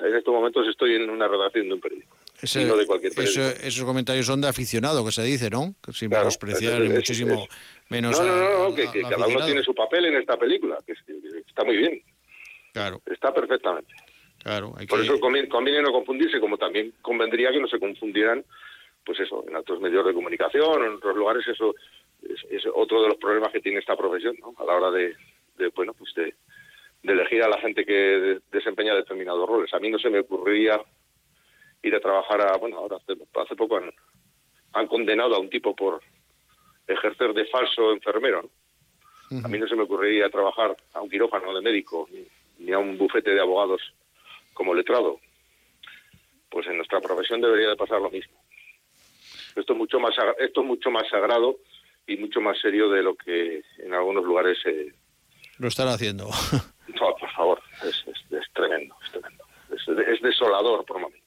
[0.01, 2.17] en estos momentos, estoy en una redacción de un periódico.
[2.41, 3.41] Ese, no de cualquier periódico.
[3.43, 5.75] Eso, esos comentarios son de aficionado, que se dice, ¿no?
[5.93, 8.19] Sin claro, menospreciar es, es, muchísimo es, menos.
[8.19, 10.79] No, no, no, a, no que, que cada uno tiene su papel en esta película,
[10.87, 10.93] que,
[11.47, 12.03] está muy bien.
[12.73, 13.01] Claro.
[13.07, 13.95] Está perfectamente.
[14.43, 15.07] Claro, hay Por que...
[15.07, 18.45] eso conviene, conviene, no confundirse, como también convendría que no se confundieran,
[19.05, 21.75] pues eso, en otros medios de comunicación, en otros lugares, eso
[22.23, 24.55] es, es otro de los problemas que tiene esta profesión, ¿no?
[24.59, 25.17] A la hora de,
[25.59, 26.35] de bueno, pues de,
[27.03, 29.73] de, elegir a la gente que de, desempeña determinados roles.
[29.75, 30.81] A mí no se me ocurriría
[31.83, 33.93] ir a trabajar a, bueno, ahora hace, hace poco han,
[34.73, 36.01] han, condenado a un tipo por
[36.87, 38.51] ejercer de falso enfermero, ¿no?
[39.29, 39.45] Uh -huh.
[39.45, 42.25] A mí no se me ocurriría trabajar a un quirófano de médico ni,
[42.65, 43.81] ni a un bufete de abogados
[44.55, 45.21] como letrado.
[46.49, 48.41] Pues en nuestra profesión debería de pasar lo mismo.
[49.57, 51.59] Esto es mucho más esto es mucho más sagrado
[52.07, 54.93] y mucho más serio de lo que en algunos lugares eh...
[55.59, 56.29] lo están haciendo.
[56.89, 59.45] no, por favor, es, es, es tremendo, es tremendo.
[59.75, 61.23] Es, es, desolador por momentos.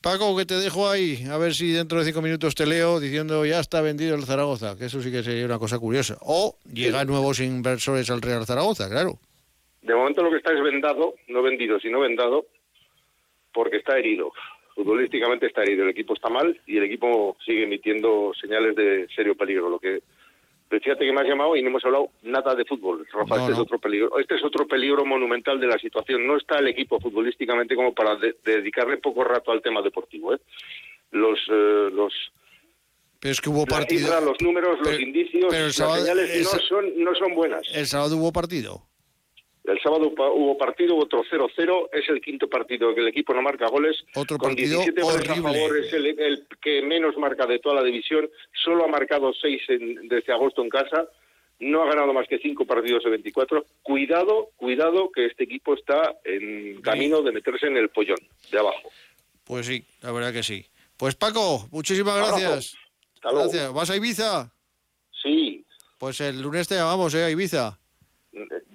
[0.00, 3.44] Paco, que te dejo ahí, a ver si dentro de cinco minutos te leo diciendo
[3.46, 6.16] ya está vendido el Zaragoza, que eso sí que sería una cosa curiosa.
[6.22, 7.12] O llegan sí.
[7.12, 9.18] nuevos inversores al Real Zaragoza, claro.
[9.82, 12.46] De momento lo que está es vendado, no vendido, sino vendado,
[13.52, 14.32] porque está herido.
[14.74, 15.84] Futbolísticamente está herido.
[15.84, 19.68] El equipo está mal y el equipo sigue emitiendo señales de serio peligro.
[19.68, 20.02] Lo que
[20.80, 23.36] fíjate que me has llamado y no hemos hablado nada de fútbol, Rafa.
[23.36, 23.56] No, este no.
[23.56, 24.18] es otro peligro.
[24.18, 26.26] Este es otro peligro monumental de la situación.
[26.26, 30.34] No está el equipo futbolísticamente como para de, de dedicarle poco rato al tema deportivo.
[30.34, 30.40] ¿eh?
[31.10, 32.12] Los eh, los
[33.22, 34.00] pero es que hubo partido.
[34.00, 36.56] Cifra, los números, pero, los indicios, las sábado, señales esa...
[36.56, 37.62] no son no son buenas.
[37.72, 38.82] El sábado hubo partido.
[39.64, 43.68] El sábado hubo partido, otro 0-0, es el quinto partido que el equipo no marca
[43.68, 43.96] goles.
[44.14, 47.76] Otro con partido 17 goles a favor, es el, el, que menos marca de toda
[47.76, 48.28] la división.
[48.64, 51.06] Solo ha marcado 6 en, desde agosto en casa.
[51.60, 53.64] No ha ganado más que 5 partidos de 24.
[53.82, 58.18] Cuidado, cuidado, que este equipo está en camino de meterse en el pollón
[58.50, 58.90] de abajo.
[59.44, 60.66] Pues sí, la verdad que sí.
[60.96, 62.74] Pues Paco, muchísimas gracias.
[63.14, 63.48] Hasta luego.
[63.48, 63.72] Gracias.
[63.72, 64.52] ¿Vas a Ibiza?
[65.22, 65.64] Sí.
[65.98, 67.22] Pues el lunes te llamamos, ¿eh?
[67.22, 67.78] A Ibiza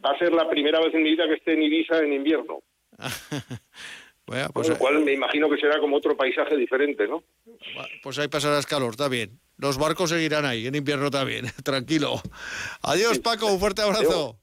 [0.07, 2.59] va a ser la primera vez en mi vida que esté en Ibiza en invierno.
[4.25, 7.23] bueno, pues, Con lo cual me imagino que será como otro paisaje diferente, ¿no?
[8.01, 9.39] Pues ahí pasarás calor, está bien.
[9.57, 12.21] Los barcos seguirán ahí, en invierno también, tranquilo.
[12.83, 13.19] Adiós.
[13.19, 14.39] Paco, un fuerte abrazo.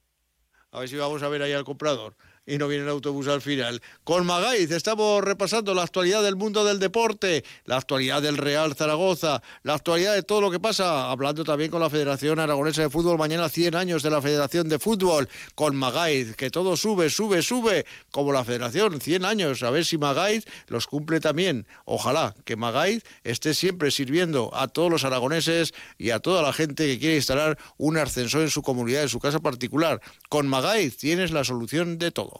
[0.72, 2.16] A ver si vamos a ver ahí al comprador
[2.46, 3.80] y no viene el autobús al final.
[4.04, 9.42] Con Magaiz estamos repasando la actualidad del mundo del deporte, la actualidad del Real Zaragoza,
[9.62, 13.18] la actualidad de todo lo que pasa, hablando también con la Federación Aragonesa de Fútbol,
[13.18, 17.86] mañana 100 años de la Federación de Fútbol, con Magaiz, que todo sube, sube, sube,
[18.10, 21.66] como la Federación, 100 años, a ver si Magaiz los cumple también.
[21.84, 26.86] Ojalá que Magaiz esté siempre sirviendo a todos los aragoneses y a toda la gente
[26.86, 30.00] que quiere instalar un ascensor en su comunidad, en su casa particular.
[30.28, 32.33] Con Magaiz tienes la solución de todo.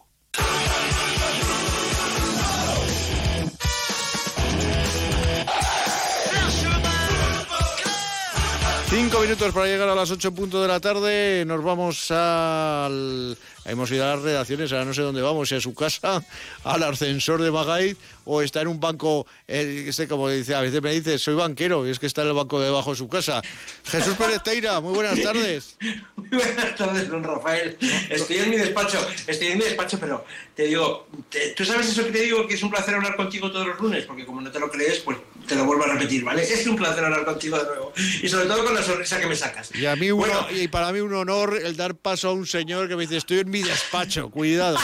[8.96, 11.42] Cinco minutos para llegar a las ocho puntos de la tarde.
[11.44, 15.60] Nos vamos al hemos ido a las redacciones, ahora no sé dónde vamos, si a
[15.60, 16.22] su casa,
[16.64, 20.82] al ascensor de Magaiz o está en un banco, eh, este como dice, a veces
[20.82, 23.42] me dice, soy banquero, y es que está en el banco debajo de su casa.
[23.84, 25.76] Jesús Pérez Teira, muy buenas tardes.
[26.16, 27.76] Muy buenas tardes, don Rafael.
[28.08, 30.24] Estoy en mi despacho, estoy en mi despacho, pero
[30.56, 31.06] te digo,
[31.54, 34.04] ¿tú sabes eso que te digo, que es un placer hablar contigo todos los lunes?
[34.04, 36.42] Porque como no te lo crees, pues te lo vuelvo a repetir, ¿vale?
[36.42, 37.92] Es un placer hablar contigo de nuevo.
[38.22, 39.70] Y sobre todo con la sonrisa que me sacas.
[39.74, 42.88] Y a mí bueno, y para mí un honor el dar paso a un señor
[42.88, 44.78] que me dice, estoy en mi despacho, cuidado.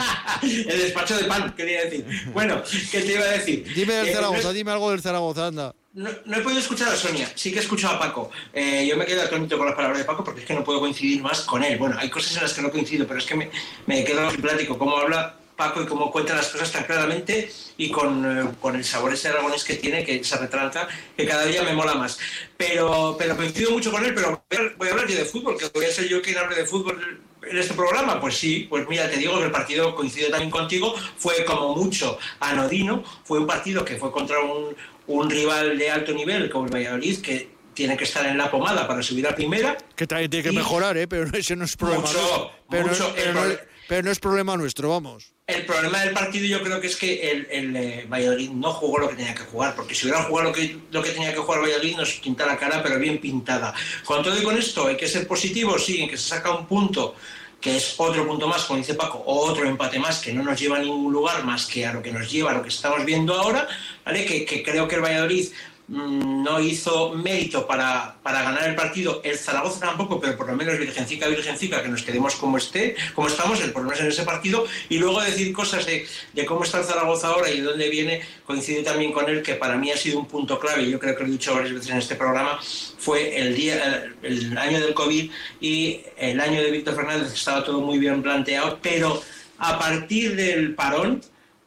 [0.42, 2.06] el despacho de pan, quería decir.
[2.32, 3.64] Bueno, ¿qué te iba a decir?
[3.74, 5.74] Dime del eh, Zaragoza, dime algo del Zaragoza, anda.
[5.94, 8.30] No, he podido escuchar a Sonia, sí que he escuchado a Paco.
[8.54, 10.80] Eh, yo me quedo atónito con las palabras de Paco porque es que no puedo
[10.80, 11.76] coincidir más con él.
[11.76, 13.50] Bueno, hay cosas en las que no coincido, pero es que me,
[13.86, 18.24] me quedo plático cómo habla Paco y cómo cuenta las cosas tan claramente y con,
[18.24, 21.74] eh, con el sabor ese aragonés que tiene, que se retrata, que cada día me
[21.74, 22.18] mola más.
[22.56, 24.44] Pero, pero coincido mucho con él, pero
[24.76, 27.20] voy a hablar yo de fútbol, que voy a ser yo quien hable de fútbol
[27.48, 28.20] en este programa?
[28.20, 32.18] Pues sí, pues mira, te digo que el partido coincide también contigo, fue como mucho
[32.40, 34.74] anodino, fue un partido que fue contra un,
[35.06, 38.86] un rival de alto nivel como el Valladolid, que tiene que estar en la pomada
[38.86, 39.76] para subir a primera.
[39.96, 41.08] Que también tiene que mejorar, ¿eh?
[41.08, 42.02] pero ese no es problema.
[42.02, 43.56] Mucho, pero, mucho, pero, no,
[43.92, 45.32] es problema nuestro, vamos.
[45.46, 48.98] El problema del partido yo creo que es que el, el eh, Valladolid no jugó
[48.98, 51.40] lo que tenía que jugar, porque si hubiera jugado lo que, lo que tenía que
[51.40, 53.74] jugar Valladolid nos pinta la cara, pero bien pintada.
[54.04, 56.66] Con todo y con esto, hay que ser positivo, sí, en que se saca un
[56.66, 57.14] punto
[57.60, 60.78] que es otro punto más, como dice Paco, otro empate más que no nos lleva
[60.78, 63.34] a ningún lugar más que a lo que nos lleva, a lo que estamos viendo
[63.34, 63.68] ahora,
[64.04, 64.24] ¿vale?
[64.24, 65.46] Que creo que el Valladolid
[65.88, 70.54] Mm, no hizo mérito para, para, ganar el partido, el Zaragoza tampoco, pero por lo
[70.54, 74.64] menos virgencica, virgencica, que nos quedemos como esté, como estamos, por lo en ese partido,
[74.88, 78.22] y luego decir cosas de, de, cómo está el Zaragoza ahora y de dónde viene,
[78.46, 81.24] coincide también con él, que para mí ha sido un punto clave, yo creo que
[81.24, 85.30] lo he dicho varias veces en este programa, fue el, día, el año del COVID
[85.60, 89.20] y el año de Víctor Fernández, estaba todo muy bien planteado, pero
[89.58, 91.22] a partir del parón,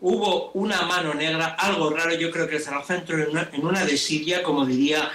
[0.07, 3.65] hubo una mano negra, algo raro, yo creo que el Zaragoza entró en una, en
[3.65, 3.83] una
[4.43, 5.09] como diría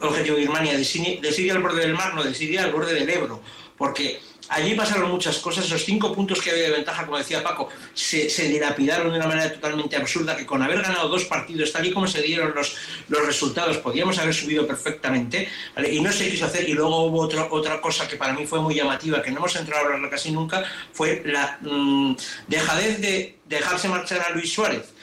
[0.00, 3.42] Objetivo Birmania, desidia al borde del mar, no desidia al borde del Ebro,
[3.76, 4.18] porque
[4.50, 8.30] Allí pasaron muchas cosas, esos cinco puntos que había de ventaja, como decía Paco, se,
[8.30, 11.92] se, dilapidaron de una manera totalmente absurda, que con haber ganado dos partidos, tal y
[11.92, 12.76] como se dieron los,
[13.08, 15.48] los resultados, podíamos haber subido perfectamente,
[15.90, 18.60] y no se quiso hacer, y luego hubo otro, otra cosa que para mí fue
[18.60, 22.14] muy llamativa, que no hemos entrado a hablarlo casi nunca, fue la mm,
[22.46, 24.94] dejadez de dejarse marchar a Luis Suárez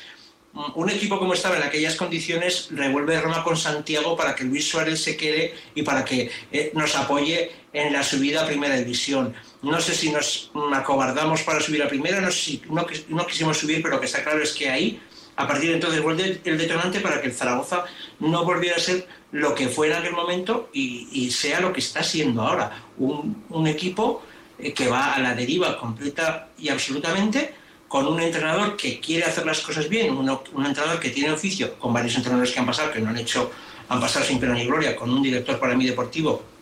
[0.56, 5.02] un equipo como estaba en aquellas condiciones revuelve Roma con Santiago para que Luis Suárez
[5.02, 9.34] se quede y para que eh, nos apoye en la subida a Primera División.
[9.62, 13.82] No sé si nos acobardamos para subir a Primera, no, sé si, no, quisimos subir,
[13.82, 15.02] pero lo que está claro es que ahí,
[15.36, 17.84] a partir de entonces, vuelve el detonante para que el Zaragoza
[18.22, 22.02] no volviera a ser lo que fue en aquel momento y, sea lo que está
[22.02, 22.86] siendo ahora.
[22.98, 24.24] Un, un equipo
[24.58, 29.46] eh, que va a la deriva completa y absolutamente con un entrenador que quiere hacer
[29.46, 30.30] las cosas bien, un,
[30.66, 33.52] entrenador que tiene oficio, con varios entrenadores que han pasado, que no han hecho,
[33.90, 36.55] han pasado sin pena ni gloria, con un director para mí deportivo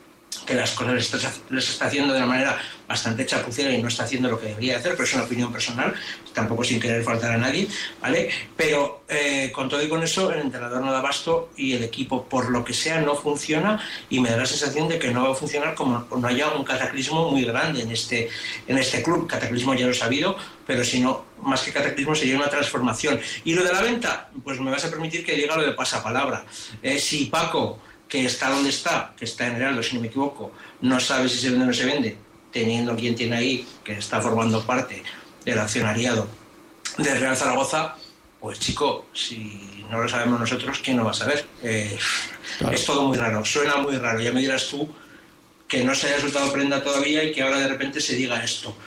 [0.46, 0.94] que las cosas
[1.50, 4.78] les está, haciendo de una manera bastante chapucera y no está haciendo lo que debería
[4.78, 5.94] hacer, pero es una opinión personal,
[6.34, 7.68] tampoco sin querer faltar a nadie,
[8.02, 8.30] ¿vale?
[8.56, 12.26] Pero eh, con todo y con eso, el entrenador no da basto y el equipo,
[12.26, 15.32] por lo que sea, no funciona y me da la sensación de que no va
[15.32, 18.30] a funcionar como no haya un cataclismo muy grande en este,
[18.68, 19.28] en este club.
[19.28, 20.36] Cataclismo ya lo he sabido,
[20.68, 23.20] pero si no, más que cataclismo sería una transformación.
[23.44, 26.46] Y lo de la venta, pues me vas a permitir que diga lo de pasapalabra.
[26.82, 27.80] Eh, si Paco
[28.13, 31.39] que está donde está, que está en Heraldo, si no me equivoco, no sabe si
[31.39, 32.15] se vende o no se vende,
[32.52, 35.02] teniendo quien tiene ahí, que está formando parte
[35.43, 36.28] del accionariado
[36.99, 37.95] de Real Zaragoza,
[38.39, 41.43] pues chico, si no lo sabemos nosotros, ¿quién lo va a saber?
[41.63, 41.97] Eh,
[42.71, 44.19] es todo muy raro, suena muy raro.
[44.19, 44.88] Ya me dirás tú
[45.67, 48.78] que no se haya soltado prenda todavía y que ahora de repente se diga esto.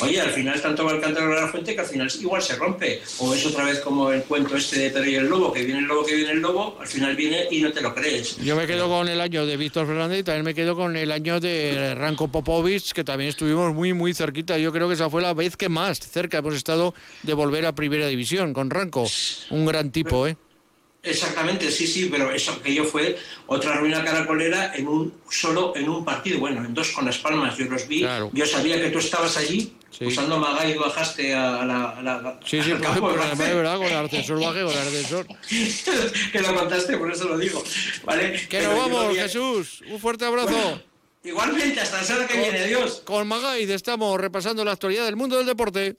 [0.00, 2.56] Oye, al final tanto va el cántaro de la fuente que al final igual se
[2.56, 3.00] rompe.
[3.18, 5.80] O es otra vez como el cuento este de Pedro y el Lobo, que viene
[5.80, 8.36] el lobo, que viene el lobo, al final viene y no te lo crees.
[8.36, 11.10] Yo me quedo con el año de Víctor Fernández y también me quedo con el
[11.10, 14.58] año de Ranko Popovich, que también estuvimos muy, muy cerquita.
[14.58, 17.74] Yo creo que esa fue la vez que más cerca hemos estado de volver a
[17.74, 19.06] Primera División con Ranko.
[19.50, 20.36] Un gran tipo, ¿eh?
[21.06, 23.16] Exactamente, sí, sí, pero eso aquello fue
[23.46, 27.56] otra ruina caracolera en un solo en un partido, bueno, en dos con las palmas,
[27.56, 32.40] yo los vi, yo sabía que tú estabas allí, usando Maga y bajaste a la,
[32.44, 35.26] Sí, sí, pues, pues, además de verdad, con el ascensor bajé, con el ascensor.
[36.32, 37.62] que lo contaste, por eso lo digo,
[38.04, 38.46] ¿vale?
[38.48, 40.82] Que nos vamos, Jesús, un fuerte abrazo.
[41.22, 43.02] igualmente, hasta la semana que viene, adiós.
[43.04, 45.98] Con Magaid estamos repasando la actualidad del mundo del deporte.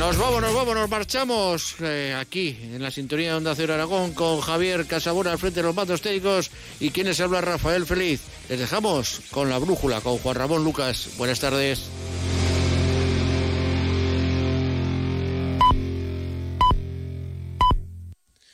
[0.00, 4.14] Nos vamos, nos vamos, nos marchamos eh, aquí en la sintonía de Onda Cero Aragón
[4.14, 8.22] con Javier Casabona al frente de los mandos técnicos y quienes habla Rafael Feliz.
[8.48, 11.10] Les dejamos con la brújula con Juan Ramón Lucas.
[11.18, 11.82] Buenas tardes.